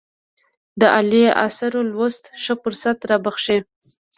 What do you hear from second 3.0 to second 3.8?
رابخښي.